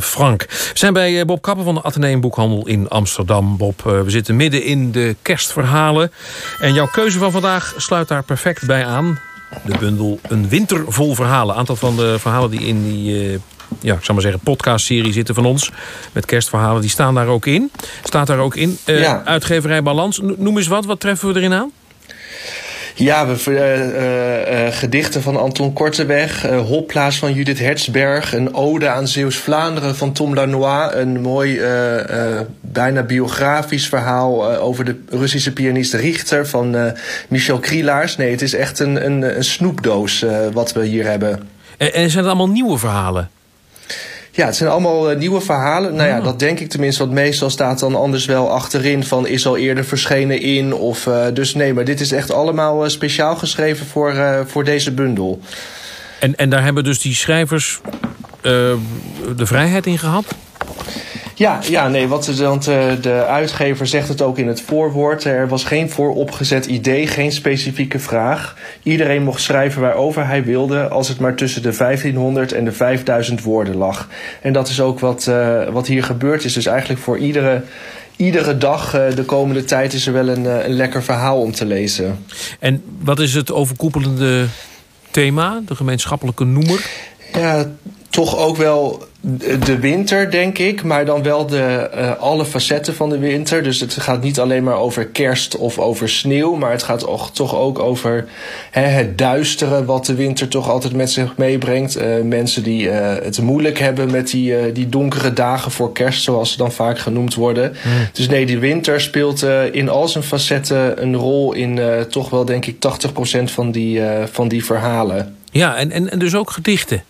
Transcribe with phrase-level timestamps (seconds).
[0.00, 0.42] Frank.
[0.48, 3.56] We zijn bij Bob Kappen van de Atheneum Boekhandel in Amsterdam.
[3.56, 6.12] Bob, we zitten midden in de kerstverhalen.
[6.60, 9.18] En jouw keuze van vandaag sluit daar perfect bij aan.
[9.64, 11.54] De bundel Een winter vol verhalen.
[11.54, 13.40] Een aantal van de verhalen die in die
[13.80, 15.70] ja, ik zou maar zeggen, podcastserie zitten van ons.
[16.12, 17.70] Met kerstverhalen, die staan daar ook in.
[18.02, 18.78] Staat daar ook in.
[18.86, 20.20] Uh, Uitgeverij Balans.
[20.36, 21.72] Noem eens wat, wat treffen we erin aan?
[22.98, 29.08] Ja, we, uh, uh, gedichten van Anton Korteweg, uh, van Judith Hertzberg, een ode aan
[29.08, 31.60] Zeeuws-Vlaanderen van Tom Lanois, een mooi,
[32.60, 36.92] bijna biografisch verhaal over de Russische pianist Richter van
[37.28, 38.16] Michel Krielaars.
[38.16, 41.48] Nee, het is echt een, een, een snoepdoos wat we hier hebben.
[41.76, 43.30] En, en zijn het allemaal nieuwe verhalen?
[44.38, 45.94] Ja, het zijn allemaal uh, nieuwe verhalen.
[45.94, 46.24] Nou ja, ah.
[46.24, 47.02] dat denk ik tenminste.
[47.02, 50.74] Want meestal staat dan anders wel achterin van is al eerder verschenen in.
[50.74, 54.92] Of, uh, dus nee, maar dit is echt allemaal uh, speciaal geschreven voor, voor deze
[54.92, 55.40] bundel.
[56.20, 57.80] En, en daar hebben dus die schrijvers
[59.36, 60.24] de vrijheid in gehad?
[61.38, 65.24] Ja, ja nee, wat, want uh, de uitgever zegt het ook in het voorwoord.
[65.24, 68.56] Er was geen vooropgezet idee, geen specifieke vraag.
[68.82, 73.42] Iedereen mocht schrijven waarover hij wilde, als het maar tussen de 1500 en de 5000
[73.42, 74.08] woorden lag.
[74.42, 76.52] En dat is ook wat, uh, wat hier gebeurd is.
[76.52, 77.62] Dus eigenlijk voor iedere
[78.16, 81.66] iedere dag uh, de komende tijd is er wel een, een lekker verhaal om te
[81.66, 82.24] lezen.
[82.58, 84.46] En wat is het overkoepelende
[85.10, 86.86] thema, de gemeenschappelijke noemer?
[87.32, 87.66] Ja,
[88.18, 89.06] toch ook wel
[89.64, 90.82] de winter, denk ik.
[90.82, 93.62] Maar dan wel de, uh, alle facetten van de winter.
[93.62, 96.54] Dus het gaat niet alleen maar over kerst of over sneeuw.
[96.54, 98.28] Maar het gaat ook, toch ook over
[98.70, 102.00] hè, het duistere wat de winter toch altijd met zich meebrengt.
[102.00, 106.50] Uh, mensen die uh, het moeilijk hebben met die, die donkere dagen voor kerst, zoals
[106.50, 107.76] ze dan vaak genoemd worden.
[107.82, 107.92] Hmm.
[108.12, 112.66] Dus nee, die winter speelt in al zijn facetten een rol in toch wel, denk
[112.66, 112.76] ik,
[113.40, 115.36] 80% van die, van die verhalen.
[115.50, 117.02] Ja, en, en, en dus ook gedichten.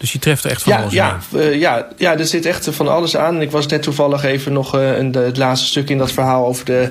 [0.00, 1.20] Dus je treft er echt van ja, alles ja, aan.
[1.34, 3.42] Uh, ja, ja, er zit echt van alles aan.
[3.42, 6.64] Ik was net toevallig even nog uh, een, het laatste stuk in dat verhaal over
[6.64, 6.90] de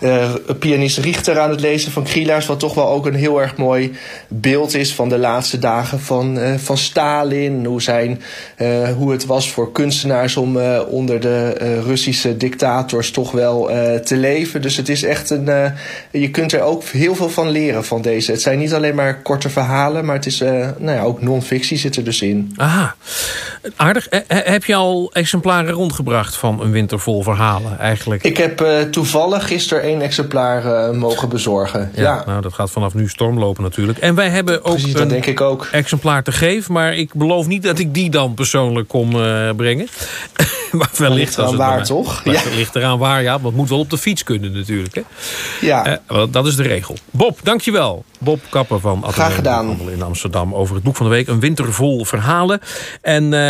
[0.00, 2.46] uh, pianist Richter aan het lezen van Krielaars.
[2.46, 3.92] Wat toch wel ook een heel erg mooi
[4.28, 7.64] beeld is van de laatste dagen van, van Stalin.
[7.64, 8.22] Hoe, zijn,
[8.96, 10.56] hoe het was voor kunstenaars om
[10.88, 11.48] onder de
[11.84, 13.70] Russische dictators toch wel
[14.04, 14.62] te leven.
[14.62, 15.72] Dus het is echt een.
[16.10, 18.30] je kunt er ook heel veel van leren van deze.
[18.30, 21.96] Het zijn niet alleen maar korte verhalen, maar het is nou ja, ook non-fictie zit
[21.96, 22.49] er dus in.
[22.56, 22.94] Aha,
[23.76, 24.06] aardig.
[24.28, 28.22] heb je al exemplaren rondgebracht van een winter vol verhalen eigenlijk?
[28.22, 31.90] Ik heb uh, toevallig gisteren één exemplaar uh, mogen bezorgen.
[31.94, 33.98] Ja, ja, nou dat gaat vanaf nu stormlopen natuurlijk.
[33.98, 35.68] En wij hebben ook Precies, een denk ik ook.
[35.72, 39.88] exemplaar te geven, maar ik beloof niet dat ik die dan persoonlijk kom uh, brengen.
[40.78, 42.20] maar wellicht ligt eraan waar, toch?
[42.24, 42.42] Ja.
[42.54, 43.32] ligt eraan waar, ja.
[43.32, 44.94] Want het moet wel op de fiets kunnen natuurlijk.
[44.94, 45.02] Hè?
[45.60, 46.00] Ja.
[46.30, 46.96] dat is de regel.
[47.10, 48.04] Bob, dankjewel.
[48.18, 49.78] Bob Kapper van Graag gedaan.
[49.90, 51.28] in Amsterdam over het boek van de week.
[51.28, 52.60] Een winter vol verhalen.
[53.00, 53.48] En uh,